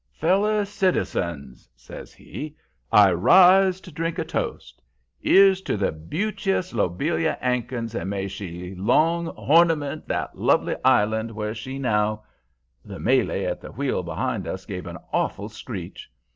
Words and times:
"'Feller 0.13 0.65
citizens,' 0.65 1.69
says 1.75 2.11
he, 2.11 2.55
'I 2.91 3.11
rise 3.13 3.79
to 3.81 3.91
drink 3.91 4.17
a 4.17 4.25
toast. 4.25 4.81
'Ere's 5.23 5.61
to 5.61 5.77
the 5.77 5.91
beautchous 5.91 6.73
Lobelia 6.73 7.37
'Ankins, 7.39 7.93
and 7.93 8.09
may 8.09 8.27
she 8.27 8.73
long 8.73 9.27
hornament 9.27 10.07
the 10.07 10.27
lovely 10.33 10.75
island 10.83 11.29
where 11.29 11.53
she 11.53 11.77
now' 11.77 12.23
"The 12.83 12.97
Malay 12.97 13.45
at 13.45 13.61
the 13.61 13.71
wheel 13.73 14.01
behind 14.01 14.47
us 14.47 14.65
gave 14.65 14.87
an 14.87 14.97
awful 15.13 15.49
screech. 15.49 16.09